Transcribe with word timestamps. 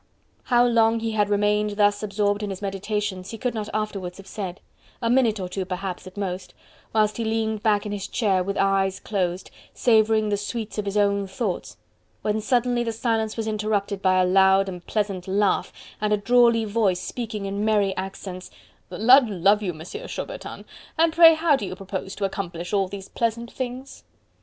How 0.45 0.65
long 0.65 0.99
he 0.99 1.11
had 1.11 1.29
remained 1.29 1.77
thus 1.77 2.01
absorbed 2.01 2.41
in 2.41 2.49
his 2.49 2.59
meditations, 2.63 3.29
he 3.29 3.37
could 3.37 3.53
not 3.53 3.69
afterwards 3.71 4.17
have 4.17 4.25
said; 4.25 4.59
a 4.99 5.11
minute 5.11 5.39
or 5.39 5.47
two 5.47 5.63
perhaps 5.63 6.07
at 6.07 6.17
most, 6.17 6.55
whilst 6.91 7.17
he 7.17 7.23
leaned 7.23 7.61
back 7.61 7.85
in 7.85 7.91
his 7.91 8.07
chair 8.07 8.43
with 8.43 8.57
eyes 8.57 8.99
closed, 8.99 9.51
savouring 9.75 10.29
the 10.29 10.37
sweets 10.37 10.79
of 10.79 10.85
his 10.85 10.97
own 10.97 11.27
thoughts, 11.27 11.77
when 12.23 12.41
suddenly 12.41 12.83
the 12.83 12.91
silence 12.91 13.37
was 13.37 13.45
interrupted 13.45 14.01
by 14.01 14.19
a 14.19 14.25
loud 14.25 14.67
and 14.67 14.87
pleasant 14.87 15.27
laugh 15.27 15.71
and 16.01 16.11
a 16.11 16.17
drawly 16.17 16.65
voice 16.65 16.99
speaking 16.99 17.45
in 17.45 17.63
merry 17.63 17.95
accents: 17.95 18.49
"The 18.89 18.97
lud 18.97 19.29
live 19.29 19.61
you, 19.61 19.71
Monsieur 19.71 20.07
Chaubertin, 20.07 20.65
and 20.97 21.13
pray 21.13 21.35
how 21.35 21.55
do 21.55 21.63
you 21.67 21.75
propose 21.75 22.15
to 22.15 22.25
accomplish 22.25 22.73
all 22.73 22.87
these 22.87 23.07
pleasant 23.09 23.51
things?" 23.51 24.03